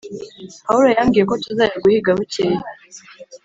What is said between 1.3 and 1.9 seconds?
tuzajya